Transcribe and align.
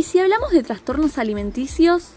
¿Y 0.00 0.02
si 0.02 0.18
hablamos 0.18 0.50
de 0.52 0.62
trastornos 0.62 1.18
alimenticios? 1.18 2.12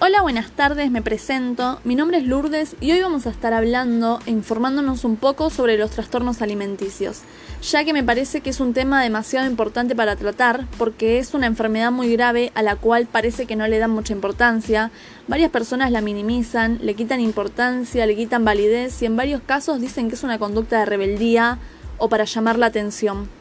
Hola, 0.00 0.20
buenas 0.20 0.50
tardes, 0.50 0.90
me 0.90 1.00
presento. 1.00 1.78
Mi 1.84 1.94
nombre 1.94 2.18
es 2.18 2.24
Lourdes 2.24 2.74
y 2.80 2.90
hoy 2.90 3.00
vamos 3.00 3.28
a 3.28 3.30
estar 3.30 3.52
hablando 3.52 4.18
e 4.26 4.32
informándonos 4.32 5.04
un 5.04 5.14
poco 5.14 5.48
sobre 5.48 5.78
los 5.78 5.92
trastornos 5.92 6.42
alimenticios, 6.42 7.20
ya 7.62 7.84
que 7.84 7.92
me 7.92 8.02
parece 8.02 8.40
que 8.40 8.50
es 8.50 8.58
un 8.58 8.74
tema 8.74 9.00
demasiado 9.00 9.46
importante 9.46 9.94
para 9.94 10.16
tratar 10.16 10.66
porque 10.76 11.20
es 11.20 11.34
una 11.34 11.46
enfermedad 11.46 11.92
muy 11.92 12.10
grave 12.10 12.50
a 12.56 12.64
la 12.64 12.74
cual 12.74 13.06
parece 13.06 13.46
que 13.46 13.54
no 13.54 13.68
le 13.68 13.78
dan 13.78 13.92
mucha 13.92 14.12
importancia. 14.12 14.90
Varias 15.28 15.52
personas 15.52 15.92
la 15.92 16.00
minimizan, 16.00 16.80
le 16.82 16.94
quitan 16.94 17.20
importancia, 17.20 18.06
le 18.06 18.16
quitan 18.16 18.44
validez 18.44 19.00
y 19.02 19.06
en 19.06 19.14
varios 19.14 19.40
casos 19.40 19.80
dicen 19.80 20.08
que 20.08 20.16
es 20.16 20.24
una 20.24 20.40
conducta 20.40 20.80
de 20.80 20.86
rebeldía 20.86 21.60
o 21.98 22.08
para 22.08 22.24
llamar 22.24 22.58
la 22.58 22.66
atención. 22.66 23.35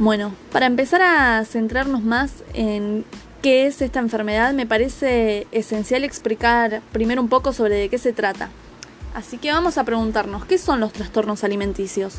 Bueno, 0.00 0.32
para 0.50 0.64
empezar 0.64 1.02
a 1.02 1.44
centrarnos 1.44 2.02
más 2.02 2.32
en 2.54 3.04
qué 3.42 3.66
es 3.66 3.82
esta 3.82 3.98
enfermedad, 3.98 4.54
me 4.54 4.64
parece 4.64 5.46
esencial 5.52 6.04
explicar 6.04 6.80
primero 6.90 7.20
un 7.20 7.28
poco 7.28 7.52
sobre 7.52 7.74
de 7.74 7.90
qué 7.90 7.98
se 7.98 8.14
trata. 8.14 8.48
Así 9.14 9.36
que 9.36 9.52
vamos 9.52 9.76
a 9.76 9.84
preguntarnos, 9.84 10.46
¿qué 10.46 10.56
son 10.56 10.80
los 10.80 10.94
trastornos 10.94 11.44
alimenticios? 11.44 12.14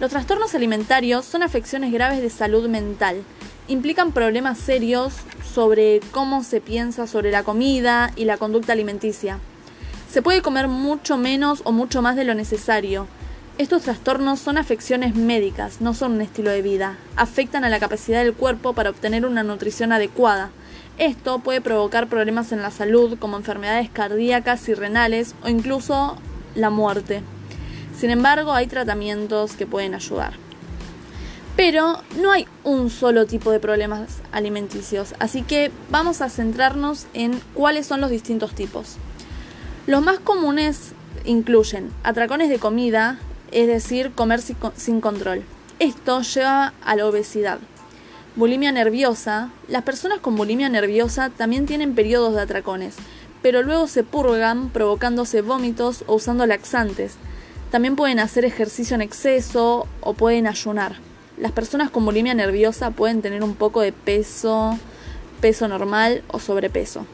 Los 0.00 0.10
trastornos 0.10 0.54
alimentarios 0.54 1.24
son 1.24 1.42
afecciones 1.42 1.94
graves 1.94 2.20
de 2.20 2.28
salud 2.28 2.68
mental. 2.68 3.22
Implican 3.68 4.12
problemas 4.12 4.58
serios 4.58 5.14
sobre 5.50 6.00
cómo 6.10 6.44
se 6.44 6.60
piensa 6.60 7.06
sobre 7.06 7.30
la 7.30 7.42
comida 7.42 8.12
y 8.16 8.26
la 8.26 8.36
conducta 8.36 8.74
alimenticia. 8.74 9.38
Se 10.10 10.20
puede 10.20 10.42
comer 10.42 10.68
mucho 10.68 11.16
menos 11.16 11.62
o 11.64 11.72
mucho 11.72 12.02
más 12.02 12.16
de 12.16 12.24
lo 12.24 12.34
necesario. 12.34 13.06
Estos 13.56 13.82
trastornos 13.82 14.40
son 14.40 14.58
afecciones 14.58 15.14
médicas, 15.14 15.80
no 15.80 15.94
son 15.94 16.14
un 16.14 16.22
estilo 16.22 16.50
de 16.50 16.60
vida. 16.60 16.96
Afectan 17.14 17.64
a 17.64 17.68
la 17.68 17.78
capacidad 17.78 18.24
del 18.24 18.34
cuerpo 18.34 18.72
para 18.72 18.90
obtener 18.90 19.24
una 19.24 19.44
nutrición 19.44 19.92
adecuada. 19.92 20.50
Esto 20.98 21.38
puede 21.38 21.60
provocar 21.60 22.08
problemas 22.08 22.50
en 22.50 22.62
la 22.62 22.72
salud 22.72 23.16
como 23.16 23.36
enfermedades 23.36 23.90
cardíacas 23.90 24.68
y 24.68 24.74
renales 24.74 25.36
o 25.44 25.48
incluso 25.48 26.16
la 26.56 26.70
muerte. 26.70 27.22
Sin 27.96 28.10
embargo, 28.10 28.52
hay 28.52 28.66
tratamientos 28.66 29.52
que 29.52 29.68
pueden 29.68 29.94
ayudar. 29.94 30.32
Pero 31.54 32.02
no 32.20 32.32
hay 32.32 32.48
un 32.64 32.90
solo 32.90 33.24
tipo 33.26 33.52
de 33.52 33.60
problemas 33.60 34.18
alimenticios, 34.32 35.14
así 35.20 35.42
que 35.42 35.70
vamos 35.90 36.22
a 36.22 36.28
centrarnos 36.28 37.06
en 37.14 37.40
cuáles 37.54 37.86
son 37.86 38.00
los 38.00 38.10
distintos 38.10 38.52
tipos. 38.56 38.96
Los 39.86 40.02
más 40.02 40.18
comunes 40.18 40.90
incluyen 41.24 41.92
atracones 42.02 42.48
de 42.48 42.58
comida, 42.58 43.20
es 43.54 43.68
decir, 43.68 44.12
comer 44.12 44.40
sin 44.42 45.00
control. 45.00 45.42
Esto 45.78 46.20
lleva 46.22 46.74
a 46.84 46.96
la 46.96 47.06
obesidad. 47.06 47.58
Bulimia 48.36 48.72
nerviosa. 48.72 49.50
Las 49.68 49.84
personas 49.84 50.18
con 50.18 50.34
bulimia 50.34 50.68
nerviosa 50.68 51.30
también 51.30 51.66
tienen 51.66 51.94
periodos 51.94 52.34
de 52.34 52.42
atracones, 52.42 52.96
pero 53.42 53.62
luego 53.62 53.86
se 53.86 54.02
purgan 54.02 54.70
provocándose 54.70 55.40
vómitos 55.40 56.04
o 56.08 56.16
usando 56.16 56.46
laxantes. 56.46 57.14
También 57.70 57.94
pueden 57.94 58.18
hacer 58.18 58.44
ejercicio 58.44 58.96
en 58.96 59.02
exceso 59.02 59.86
o 60.00 60.14
pueden 60.14 60.48
ayunar. 60.48 60.96
Las 61.38 61.52
personas 61.52 61.90
con 61.90 62.04
bulimia 62.04 62.34
nerviosa 62.34 62.90
pueden 62.90 63.22
tener 63.22 63.42
un 63.44 63.54
poco 63.54 63.80
de 63.80 63.92
peso, 63.92 64.78
peso 65.40 65.68
normal 65.68 66.24
o 66.28 66.40
sobrepeso. 66.40 67.06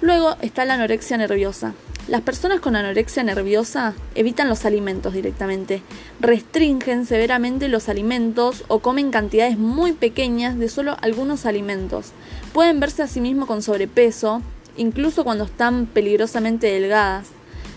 Luego 0.00 0.36
está 0.40 0.64
la 0.64 0.74
anorexia 0.74 1.18
nerviosa. 1.18 1.74
Las 2.10 2.22
personas 2.22 2.58
con 2.58 2.74
anorexia 2.74 3.22
nerviosa 3.22 3.94
evitan 4.16 4.48
los 4.48 4.64
alimentos 4.64 5.12
directamente, 5.12 5.80
restringen 6.18 7.06
severamente 7.06 7.68
los 7.68 7.88
alimentos 7.88 8.64
o 8.66 8.80
comen 8.80 9.12
cantidades 9.12 9.56
muy 9.56 9.92
pequeñas 9.92 10.58
de 10.58 10.68
solo 10.68 10.96
algunos 11.02 11.46
alimentos. 11.46 12.10
Pueden 12.52 12.80
verse 12.80 13.04
a 13.04 13.06
sí 13.06 13.20
mismos 13.20 13.46
con 13.46 13.62
sobrepeso, 13.62 14.42
incluso 14.76 15.22
cuando 15.22 15.44
están 15.44 15.86
peligrosamente 15.86 16.66
delgadas. 16.66 17.28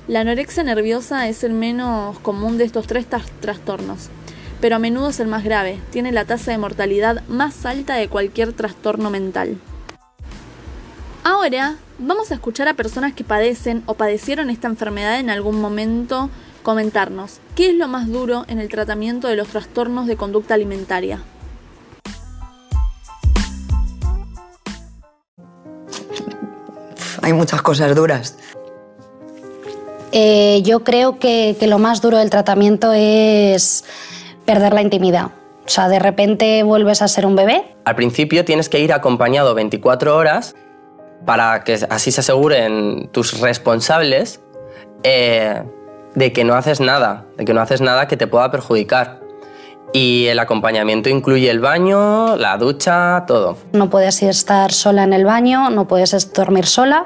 La 0.07 0.21
anorexia 0.21 0.63
nerviosa 0.63 1.29
es 1.29 1.43
el 1.43 1.53
menos 1.53 2.17
común 2.17 2.57
de 2.57 2.63
estos 2.63 2.87
tres 2.87 3.05
trastornos, 3.39 4.09
pero 4.59 4.77
a 4.77 4.79
menudo 4.79 5.09
es 5.09 5.19
el 5.19 5.27
más 5.27 5.43
grave, 5.43 5.79
tiene 5.91 6.11
la 6.11 6.25
tasa 6.25 6.49
de 6.49 6.57
mortalidad 6.57 7.21
más 7.27 7.67
alta 7.67 7.97
de 7.97 8.07
cualquier 8.07 8.53
trastorno 8.53 9.11
mental. 9.11 9.59
Ahora 11.25 11.75
vamos 11.99 12.31
a 12.31 12.33
escuchar 12.33 12.67
a 12.67 12.73
personas 12.73 13.13
que 13.13 13.23
padecen 13.23 13.81
o 13.85 13.93
padecieron 13.93 14.49
esta 14.49 14.67
enfermedad 14.67 15.21
en 15.21 15.29
algún 15.29 15.61
momento 15.61 16.29
comentarnos 16.63 17.39
qué 17.55 17.69
es 17.69 17.75
lo 17.75 17.87
más 17.87 18.09
duro 18.09 18.43
en 18.49 18.59
el 18.59 18.67
tratamiento 18.67 19.29
de 19.29 19.37
los 19.37 19.47
trastornos 19.47 20.05
de 20.05 20.17
conducta 20.17 20.53
alimentaria. 20.53 21.23
Hay 27.21 27.31
muchas 27.31 27.61
cosas 27.61 27.95
duras. 27.95 28.37
Eh, 30.11 30.61
yo 30.63 30.83
creo 30.83 31.19
que, 31.19 31.55
que 31.57 31.67
lo 31.67 31.79
más 31.79 32.01
duro 32.01 32.17
del 32.17 32.29
tratamiento 32.29 32.91
es 32.91 33.85
perder 34.45 34.73
la 34.73 34.81
intimidad. 34.81 35.27
O 35.65 35.69
sea, 35.69 35.87
de 35.87 35.99
repente 35.99 36.63
vuelves 36.63 37.01
a 37.01 37.07
ser 37.07 37.25
un 37.25 37.37
bebé. 37.37 37.63
Al 37.85 37.95
principio 37.95 38.43
tienes 38.43 38.67
que 38.67 38.81
ir 38.81 38.91
acompañado 38.91 39.55
24 39.55 40.17
horas 40.17 40.53
para 41.25 41.63
que 41.63 41.79
así 41.89 42.11
se 42.11 42.21
aseguren 42.21 43.09
tus 43.11 43.39
responsables 43.39 44.41
eh, 45.03 45.63
de 46.15 46.33
que 46.33 46.43
no 46.43 46.55
haces 46.55 46.79
nada, 46.79 47.25
de 47.37 47.45
que 47.45 47.53
no 47.53 47.61
haces 47.61 47.81
nada 47.81 48.07
que 48.07 48.17
te 48.17 48.27
pueda 48.27 48.51
perjudicar. 48.51 49.21
Y 49.93 50.25
el 50.25 50.39
acompañamiento 50.39 51.09
incluye 51.09 51.49
el 51.51 51.59
baño, 51.59 52.35
la 52.35 52.57
ducha, 52.57 53.25
todo. 53.27 53.57
No 53.73 53.89
puedes 53.89 54.23
estar 54.23 54.71
sola 54.71 55.03
en 55.03 55.13
el 55.13 55.23
baño, 55.23 55.69
no 55.69 55.87
puedes 55.87 56.33
dormir 56.33 56.65
sola, 56.65 57.05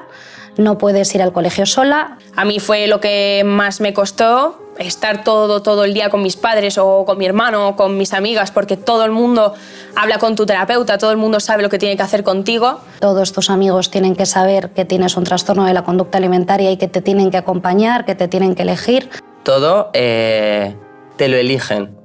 no 0.55 0.77
puedes 0.77 1.13
ir 1.13 1.21
al 1.21 1.33
colegio 1.33 1.65
sola. 1.65 2.17
A 2.35 2.45
mí 2.45 2.59
fue 2.59 2.87
lo 2.87 3.01
que 3.01 3.43
más 3.45 3.81
me 3.81 3.93
costó 3.93 4.66
estar 4.79 5.23
todo, 5.23 5.61
todo 5.61 5.83
el 5.83 5.93
día 5.93 6.09
con 6.09 6.21
mis 6.21 6.35
padres 6.35 6.77
o 6.77 7.05
con 7.05 7.17
mi 7.17 7.25
hermano 7.25 7.69
o 7.69 7.75
con 7.75 7.97
mis 7.97 8.13
amigas, 8.13 8.51
porque 8.51 8.77
todo 8.77 9.05
el 9.05 9.11
mundo 9.11 9.53
habla 9.95 10.19
con 10.19 10.35
tu 10.35 10.45
terapeuta, 10.45 10.97
todo 10.97 11.11
el 11.11 11.17
mundo 11.17 11.39
sabe 11.39 11.63
lo 11.63 11.69
que 11.69 11.77
tiene 11.79 11.97
que 11.97 12.03
hacer 12.03 12.23
contigo. 12.23 12.79
Todos 12.99 13.33
tus 13.33 13.49
amigos 13.49 13.91
tienen 13.91 14.15
que 14.15 14.25
saber 14.25 14.71
que 14.71 14.85
tienes 14.85 15.17
un 15.17 15.23
trastorno 15.23 15.65
de 15.65 15.73
la 15.73 15.83
conducta 15.83 16.17
alimentaria 16.17 16.71
y 16.71 16.77
que 16.77 16.87
te 16.87 17.01
tienen 17.01 17.31
que 17.31 17.37
acompañar, 17.37 18.05
que 18.05 18.15
te 18.15 18.27
tienen 18.27 18.55
que 18.55 18.63
elegir. 18.63 19.09
Todo 19.43 19.89
eh, 19.93 20.75
te 21.17 21.27
lo 21.27 21.37
eligen. 21.37 21.95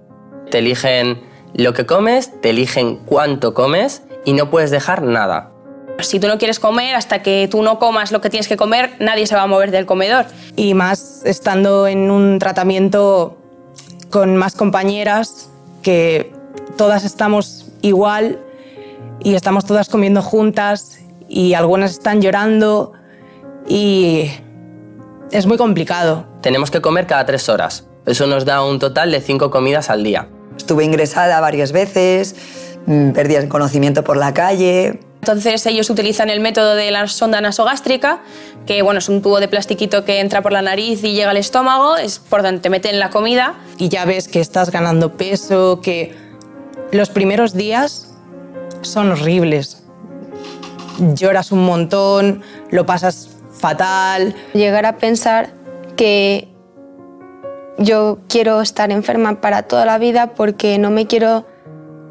Te 0.51 0.59
eligen 0.59 1.23
lo 1.55 1.73
que 1.73 1.87
comes, 1.87 2.41
te 2.41 2.51
eligen 2.51 2.97
cuánto 3.05 3.55
comes 3.55 4.03
y 4.25 4.33
no 4.33 4.51
puedes 4.51 4.71
dejar 4.71 5.03
nada. 5.03 5.53
Si 6.01 6.19
tú 6.19 6.27
no 6.27 6.39
quieres 6.39 6.59
comer, 6.59 6.95
hasta 6.95 7.23
que 7.23 7.49
tú 7.51 7.63
no 7.63 7.79
comas 7.79 8.13
lo 8.13 8.21
que 8.21 8.31
tienes 8.31 8.49
que 8.49 8.57
comer, 8.57 8.97
nadie 8.99 9.27
se 9.27 9.37
va 9.37 9.43
a 9.43 9.47
mover 9.47 9.71
del 9.71 9.87
comedor. 9.87 10.27
Y 10.57 10.75
más 10.75 11.23
estando 11.25 11.87
en 11.87 12.11
un 12.11 12.39
tratamiento 12.39 13.39
con 14.11 14.37
más 14.37 14.55
compañeras, 14.55 15.51
que 15.83 16.33
todas 16.77 17.05
estamos 17.05 17.67
igual 17.83 18.39
y 19.23 19.35
estamos 19.35 19.65
todas 19.65 19.89
comiendo 19.89 20.23
juntas 20.23 20.99
y 21.29 21.55
algunas 21.55 21.93
están 21.93 22.21
llorando 22.21 22.93
y 23.69 24.31
es 25.31 25.47
muy 25.47 25.57
complicado. 25.57 26.27
Tenemos 26.41 26.71
que 26.71 26.81
comer 26.81 27.07
cada 27.07 27.27
tres 27.27 27.49
horas. 27.49 27.87
Eso 28.07 28.27
nos 28.27 28.45
da 28.45 28.65
un 28.65 28.79
total 28.79 29.13
de 29.13 29.21
cinco 29.21 29.51
comidas 29.51 29.91
al 29.91 30.03
día. 30.03 30.29
Estuve 30.57 30.85
ingresada 30.85 31.41
varias 31.41 31.73
veces, 31.73 32.35
mm, 32.87 33.11
perdí 33.11 33.37
el 33.37 33.49
conocimiento 33.49 34.05
por 34.05 34.17
la 34.17 34.35
calle, 34.35 35.01
entonces 35.23 35.65
ellos 35.67 35.89
utilizan 35.89 36.31
el 36.31 36.41
método 36.41 36.75
de 36.75 36.91
la 36.91 37.07
sonda 37.07 37.41
nasogástrica, 37.41 38.19
que 38.67 38.83
bueno, 38.83 38.99
es 38.99 39.09
un 39.09 39.23
tubo 39.23 39.39
de 39.39 39.47
plastiquito 39.47 40.05
que 40.05 40.19
entra 40.19 40.43
por 40.43 40.51
la 40.51 40.63
nariz 40.63 41.05
y 41.05 41.13
llega 41.13 41.31
al 41.31 41.37
estómago, 41.37 41.97
es 41.97 42.19
por 42.19 42.43
donde 42.43 42.61
te 42.61 42.69
meten 42.71 42.99
la 42.99 43.11
comida. 43.11 43.55
Y 43.79 43.89
ya 43.89 44.05
ves 44.05 44.27
que 44.27 44.41
estás 44.41 44.73
ganando 44.73 45.13
peso, 45.17 45.81
que 45.81 46.13
los 46.91 47.09
primeros 47.09 47.55
días 47.55 48.13
son 48.81 49.13
horribles. 49.13 49.85
Lloras 51.15 51.53
un 51.53 51.67
montón, 51.67 52.43
lo 52.73 52.85
pasas 52.85 53.29
fatal. 53.53 54.35
Llegar 54.55 54.87
a 54.87 54.99
pensar 54.99 55.51
que 55.95 56.49
yo 57.79 58.19
quiero 58.29 58.61
estar 58.61 58.91
enferma 58.91 59.41
para 59.41 59.63
toda 59.63 59.87
la 59.87 59.99
vida 59.99 60.35
porque 60.35 60.79
no 60.79 60.91
me 60.91 61.07
quiero 61.07 61.47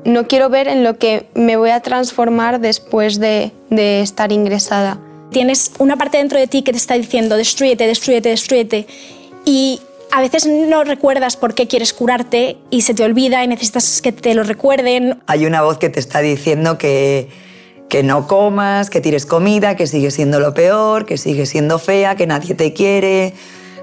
no 0.05 0.27
quiero 0.27 0.49
ver 0.49 0.67
en 0.67 0.83
lo 0.83 0.97
que 0.97 1.27
me 1.33 1.57
voy 1.57 1.69
a 1.69 1.79
transformar 1.81 2.59
después 2.59 3.19
de, 3.19 3.51
estar 3.69 4.31
ingresada. 4.31 4.99
Tienes 5.31 5.71
una 5.79 5.97
parte 5.97 6.17
dentro 6.17 6.37
de 6.37 6.47
ti 6.47 6.61
que 6.61 6.71
te 6.71 6.77
está 6.77 6.95
diciendo, 6.95 7.37
destruyete, 7.37 7.87
destruyete, 7.87 8.29
destruyete. 8.29 8.87
Y 9.45 9.79
a 10.11 10.21
veces 10.21 10.45
no 10.45 10.83
recuerdas 10.83 11.37
por 11.37 11.53
qué 11.53 11.67
quieres 11.67 11.93
curarte 11.93 12.57
y 12.69 12.81
se 12.81 12.93
te 12.93 13.03
olvida 13.03 13.43
y 13.43 13.47
necesitas 13.47 14.01
que 14.01 14.11
te 14.11 14.33
lo 14.35 14.43
recuerden. 14.43 15.19
Hay 15.27 15.45
una 15.45 15.61
voz 15.61 15.77
que 15.77 15.89
te 15.89 15.99
está 15.99 16.19
diciendo 16.19 16.77
que, 16.77 17.29
que 17.87 18.03
no 18.03 18.27
comas, 18.27 18.89
que 18.89 18.99
tires 18.99 19.25
comida, 19.25 19.75
que 19.77 19.87
sigue 19.87 20.11
siendo 20.11 20.39
lo 20.41 20.53
peor, 20.53 21.05
que 21.05 21.17
sigue 21.17 21.45
siendo 21.45 21.79
fea, 21.79 22.15
que 22.15 22.27
nadie 22.27 22.55
te 22.55 22.73
quiere, 22.73 23.33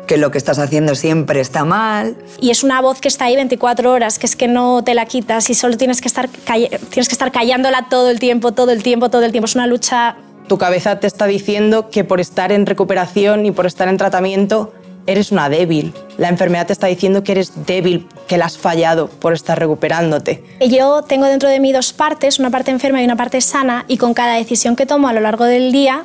que 0.08 0.16
lo 0.16 0.32
que 0.32 0.38
estás 0.38 0.58
haciendo 0.58 0.96
siempre 0.96 1.38
está 1.38 1.64
mal. 1.64 2.16
Y 2.40 2.50
es 2.50 2.64
una 2.64 2.80
voz 2.80 3.00
que 3.00 3.06
está 3.06 3.26
ahí 3.26 3.36
24 3.36 3.92
horas, 3.92 4.18
que 4.18 4.26
es 4.26 4.34
que 4.34 4.48
no 4.48 4.82
te 4.82 4.94
la 4.94 5.06
quitas 5.06 5.48
y 5.50 5.54
solo 5.54 5.76
tienes 5.76 6.00
que 6.00 6.08
estar, 6.08 6.28
tienes 6.28 7.08
que 7.08 7.14
estar 7.14 7.30
callándola 7.30 7.86
todo 7.88 8.10
el 8.10 8.18
tiempo, 8.18 8.50
todo 8.50 8.72
el 8.72 8.82
tiempo, 8.82 9.10
todo 9.10 9.22
el 9.24 9.30
tiempo. 9.30 9.44
Es 9.44 9.54
una 9.54 9.68
lucha... 9.68 10.16
Tu 10.48 10.58
cabeza 10.58 10.98
te 10.98 11.06
está 11.06 11.26
diciendo 11.26 11.90
que 11.90 12.02
por 12.02 12.20
estar 12.20 12.50
en 12.50 12.64
recuperación 12.66 13.46
y 13.46 13.52
por 13.52 13.66
estar 13.66 13.86
en 13.86 13.98
tratamiento 13.98 14.72
eres 15.06 15.30
una 15.30 15.50
débil. 15.50 15.92
La 16.16 16.28
enfermedad 16.28 16.66
te 16.66 16.72
está 16.72 16.86
diciendo 16.86 17.22
que 17.22 17.32
eres 17.32 17.66
débil, 17.66 18.08
que 18.26 18.38
la 18.38 18.46
has 18.46 18.56
fallado 18.56 19.08
por 19.08 19.34
estar 19.34 19.58
recuperándote. 19.58 20.42
Yo 20.66 21.02
tengo 21.02 21.26
dentro 21.26 21.50
de 21.50 21.60
mí 21.60 21.72
dos 21.72 21.92
partes, 21.92 22.38
una 22.38 22.50
parte 22.50 22.70
enferma 22.70 23.00
y 23.02 23.04
una 23.04 23.16
parte 23.16 23.40
sana, 23.40 23.84
y 23.88 23.98
con 23.98 24.14
cada 24.14 24.34
decisión 24.34 24.74
que 24.74 24.86
tomo 24.86 25.08
a 25.08 25.12
lo 25.12 25.20
largo 25.20 25.44
del 25.44 25.70
día, 25.70 26.04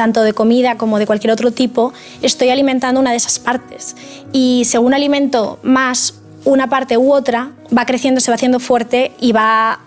tanto 0.00 0.22
de 0.22 0.32
comida 0.32 0.78
como 0.78 0.98
de 0.98 1.04
cualquier 1.04 1.30
otro 1.30 1.50
tipo, 1.50 1.92
estoy 2.22 2.48
alimentando 2.48 2.98
una 2.98 3.10
de 3.10 3.18
esas 3.18 3.38
partes. 3.38 3.96
Y 4.32 4.62
según 4.64 4.94
alimento 4.94 5.58
más 5.62 6.14
una 6.46 6.70
parte 6.70 6.96
u 6.96 7.12
otra, 7.12 7.50
va 7.76 7.84
creciendo, 7.84 8.18
se 8.22 8.30
va 8.30 8.36
haciendo 8.36 8.60
fuerte 8.60 9.12
y 9.20 9.32
va 9.32 9.80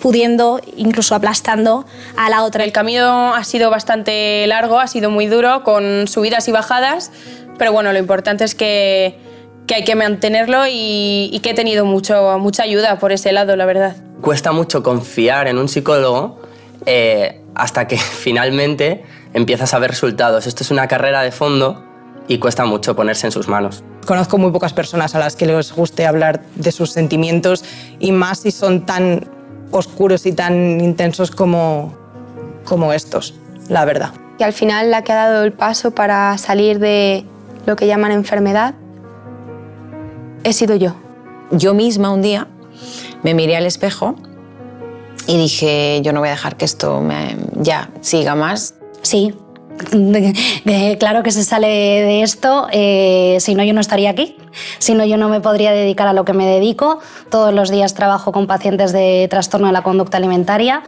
pudiendo, 0.00 0.58
incluso 0.78 1.14
aplastando 1.14 1.84
a 2.16 2.30
la 2.30 2.44
otra. 2.44 2.64
El 2.64 2.72
camino 2.72 3.34
ha 3.34 3.44
sido 3.44 3.68
bastante 3.68 4.46
largo, 4.46 4.80
ha 4.80 4.86
sido 4.86 5.10
muy 5.10 5.26
duro, 5.26 5.64
con 5.64 6.08
subidas 6.08 6.48
y 6.48 6.52
bajadas, 6.52 7.12
pero 7.58 7.70
bueno, 7.70 7.92
lo 7.92 7.98
importante 7.98 8.44
es 8.44 8.54
que, 8.54 9.18
que 9.66 9.74
hay 9.74 9.84
que 9.84 9.96
mantenerlo 9.96 10.66
y, 10.66 11.28
y, 11.30 11.40
que 11.40 11.50
he 11.50 11.54
tenido 11.54 11.84
mucho, 11.84 12.38
mucha 12.38 12.62
ayuda 12.62 12.98
por 12.98 13.12
ese 13.12 13.32
lado, 13.32 13.54
la 13.54 13.66
verdad. 13.66 13.96
Cuesta 14.22 14.50
mucho 14.50 14.82
confiar 14.82 15.46
en 15.46 15.58
un 15.58 15.68
psicólogo 15.68 16.40
eh, 16.86 17.42
hasta 17.54 17.86
que 17.86 17.98
finalmente 18.24 19.04
empiezas 19.32 19.74
a 19.74 19.78
ver 19.78 19.90
resultados. 19.90 20.46
Esto 20.46 20.62
es 20.62 20.70
una 20.70 20.88
carrera 20.88 21.22
de 21.22 21.32
fondo 21.32 21.84
y 22.26 22.38
cuesta 22.38 22.64
mucho 22.64 22.94
ponerse 22.94 23.26
en 23.26 23.32
sus 23.32 23.48
manos. 23.48 23.82
Conozco 24.06 24.38
muy 24.38 24.50
pocas 24.50 24.72
personas 24.72 25.14
a 25.14 25.18
las 25.18 25.36
que 25.36 25.46
les 25.46 25.72
guste 25.72 26.06
hablar 26.06 26.42
de 26.54 26.72
sus 26.72 26.90
sentimientos 26.90 27.64
y 27.98 28.12
más 28.12 28.40
si 28.40 28.50
son 28.50 28.86
tan 28.86 29.28
oscuros 29.70 30.24
y 30.26 30.32
tan 30.32 30.80
intensos 30.80 31.30
como, 31.30 31.94
como 32.64 32.92
estos, 32.92 33.34
la 33.68 33.84
verdad. 33.84 34.12
Y 34.38 34.44
al 34.44 34.52
final 34.52 34.90
la 34.90 35.02
que 35.02 35.12
ha 35.12 35.16
dado 35.16 35.44
el 35.44 35.52
paso 35.52 35.90
para 35.90 36.38
salir 36.38 36.78
de, 36.78 37.26
lo 37.68 37.76
que 37.76 37.86
llaman 37.86 38.12
enfermedad, 38.12 38.74
he 40.42 40.54
sido 40.54 40.74
yo. 40.74 40.96
Yo 41.50 41.74
misma 41.74 42.10
un 42.10 42.22
día 42.22 42.48
me 43.22 43.34
miré 43.34 43.56
al 43.56 43.66
espejo 43.66 44.14
y 45.26 45.36
dije, 45.36 46.00
yo 46.02 46.14
no 46.14 46.20
voy 46.20 46.30
a 46.30 46.32
dejar 46.32 46.56
que 46.56 46.64
esto 46.64 47.02
me, 47.02 47.36
ya 47.56 47.90
siga 48.00 48.34
más. 48.34 48.74
Sí, 49.02 49.34
claro 50.98 51.22
que 51.22 51.30
se 51.30 51.44
sale 51.44 51.68
de 51.68 52.22
esto, 52.22 52.66
eh, 52.72 53.38
si 53.40 53.54
no 53.54 53.62
yo 53.64 53.72
no 53.72 53.80
estaría 53.80 54.10
aquí, 54.10 54.36
si 54.78 54.94
no 54.94 55.04
yo 55.04 55.16
no 55.16 55.28
me 55.28 55.40
podría 55.40 55.72
dedicar 55.72 56.08
a 56.08 56.12
lo 56.12 56.24
que 56.24 56.32
me 56.32 56.46
dedico. 56.46 56.98
Todos 57.30 57.54
los 57.54 57.70
días 57.70 57.94
trabajo 57.94 58.32
con 58.32 58.46
pacientes 58.46 58.92
de 58.92 59.26
trastorno 59.30 59.68
de 59.68 59.72
la 59.72 59.82
conducta 59.82 60.16
alimentaria. 60.16 60.82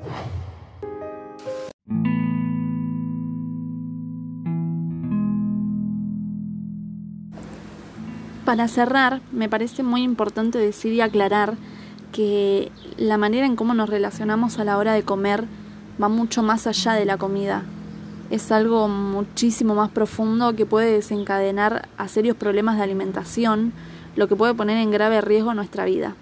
Para 8.44 8.66
cerrar, 8.66 9.20
me 9.30 9.48
parece 9.48 9.84
muy 9.84 10.02
importante 10.02 10.58
decir 10.58 10.92
y 10.92 11.00
aclarar 11.00 11.54
que 12.10 12.72
la 12.96 13.16
manera 13.16 13.46
en 13.46 13.54
cómo 13.54 13.74
nos 13.74 13.88
relacionamos 13.88 14.58
a 14.58 14.64
la 14.64 14.76
hora 14.76 14.92
de 14.92 15.04
comer 15.04 15.44
va 16.02 16.08
mucho 16.08 16.42
más 16.42 16.66
allá 16.66 16.94
de 16.94 17.04
la 17.04 17.16
comida. 17.16 17.62
Es 18.30 18.52
algo 18.52 18.86
muchísimo 18.86 19.74
más 19.74 19.90
profundo 19.90 20.54
que 20.54 20.64
puede 20.64 20.92
desencadenar 20.92 21.88
a 21.96 22.06
serios 22.06 22.36
problemas 22.36 22.76
de 22.76 22.84
alimentación, 22.84 23.72
lo 24.14 24.28
que 24.28 24.36
puede 24.36 24.54
poner 24.54 24.78
en 24.78 24.92
grave 24.92 25.20
riesgo 25.20 25.52
nuestra 25.52 25.84
vida. 25.84 26.14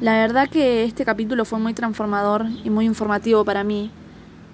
La 0.00 0.14
verdad 0.14 0.48
que 0.48 0.84
este 0.84 1.04
capítulo 1.04 1.44
fue 1.44 1.58
muy 1.58 1.74
transformador 1.74 2.46
y 2.64 2.70
muy 2.70 2.86
informativo 2.86 3.44
para 3.44 3.64
mí. 3.64 3.90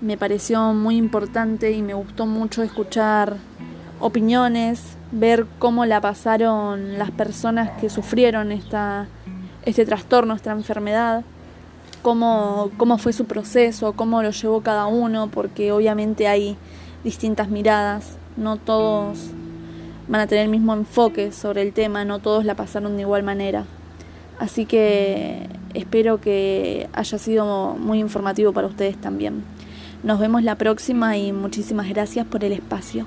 Me 0.00 0.16
pareció 0.16 0.74
muy 0.74 0.96
importante 0.96 1.70
y 1.70 1.82
me 1.82 1.94
gustó 1.94 2.26
mucho 2.26 2.64
escuchar 2.64 3.36
opiniones, 4.00 4.96
ver 5.12 5.46
cómo 5.60 5.86
la 5.86 6.00
pasaron 6.00 6.98
las 6.98 7.12
personas 7.12 7.80
que 7.80 7.90
sufrieron 7.90 8.50
esta, 8.50 9.06
este 9.64 9.86
trastorno, 9.86 10.34
esta 10.34 10.50
enfermedad, 10.50 11.22
cómo, 12.02 12.70
cómo 12.76 12.98
fue 12.98 13.12
su 13.12 13.24
proceso, 13.24 13.92
cómo 13.92 14.22
lo 14.22 14.30
llevó 14.30 14.60
cada 14.62 14.86
uno, 14.86 15.28
porque 15.28 15.72
obviamente 15.72 16.28
hay 16.28 16.56
distintas 17.04 17.48
miradas, 17.48 18.16
no 18.36 18.56
todos 18.56 19.18
van 20.08 20.20
a 20.20 20.26
tener 20.26 20.44
el 20.44 20.50
mismo 20.50 20.74
enfoque 20.74 21.32
sobre 21.32 21.62
el 21.62 21.72
tema, 21.72 22.04
no 22.04 22.18
todos 22.18 22.44
la 22.44 22.54
pasaron 22.54 22.96
de 22.96 23.02
igual 23.02 23.22
manera. 23.22 23.64
Así 24.38 24.64
que 24.64 25.48
espero 25.74 26.20
que 26.20 26.88
haya 26.92 27.18
sido 27.18 27.76
muy 27.78 28.00
informativo 28.00 28.52
para 28.52 28.66
ustedes 28.66 28.96
también. 28.96 29.44
Nos 30.02 30.18
vemos 30.18 30.42
la 30.42 30.56
próxima 30.56 31.16
y 31.18 31.32
muchísimas 31.32 31.88
gracias 31.88 32.26
por 32.26 32.42
el 32.42 32.52
espacio. 32.52 33.06